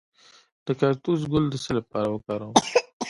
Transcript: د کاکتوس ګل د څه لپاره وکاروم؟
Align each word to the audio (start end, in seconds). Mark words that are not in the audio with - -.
د 0.65 0.67
کاکتوس 0.79 1.21
ګل 1.31 1.45
د 1.49 1.55
څه 1.63 1.71
لپاره 1.79 2.07
وکاروم؟ 2.09 2.53